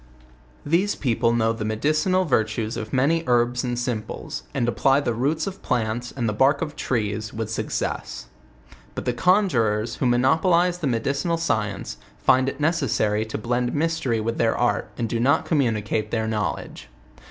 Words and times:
These 0.65 0.95
people 0.95 1.31
know 1.31 1.53
the 1.53 1.63
medicinal 1.63 2.25
virtues 2.25 2.75
of 2.75 2.91
many 2.91 3.23
herbs 3.27 3.63
and 3.63 3.77
simples, 3.77 4.41
and 4.51 4.67
apply 4.67 5.01
the 5.01 5.13
roots 5.13 5.45
of 5.45 5.61
plants 5.61 6.11
and 6.11 6.27
the 6.27 6.33
bark 6.33 6.63
of 6.63 6.75
trees 6.75 7.31
with 7.31 7.51
success. 7.51 8.25
But 8.95 9.05
the 9.05 9.13
conjurers, 9.13 9.97
who 9.97 10.07
monopolize 10.07 10.79
the 10.79 10.87
medical 10.87 11.37
science, 11.37 11.97
find 12.17 12.49
it 12.49 12.59
necessary 12.59 13.25
to 13.25 13.37
blend 13.37 13.75
mystery 13.75 14.19
with 14.19 14.39
their 14.39 14.57
art, 14.57 14.89
and 14.97 15.07
do 15.07 15.19
not 15.19 15.45
communicate 15.45 16.09
their 16.09 16.27
knowledge. 16.27 16.87